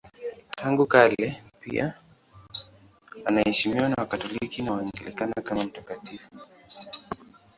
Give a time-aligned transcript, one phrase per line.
[0.57, 1.93] Tangu kale yeye pia
[3.25, 6.29] anaheshimiwa na Wakatoliki na Waanglikana kama mtakatifu.